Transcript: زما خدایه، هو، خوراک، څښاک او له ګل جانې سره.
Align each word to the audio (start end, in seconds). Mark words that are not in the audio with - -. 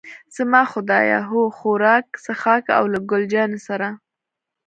زما 0.35 0.61
خدایه، 0.71 1.19
هو، 1.29 1.41
خوراک، 1.57 2.07
څښاک 2.23 2.65
او 2.77 2.83
له 2.93 2.99
ګل 3.09 3.23
جانې 3.33 3.59
سره. 3.67 3.87